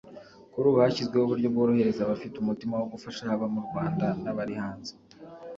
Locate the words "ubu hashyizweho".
0.67-1.25